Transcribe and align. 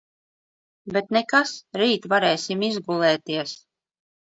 Bet 0.95 1.11
nekas, 1.17 1.51
rīt 1.83 2.09
varēsim 2.15 2.67
izgulēties. 2.71 3.57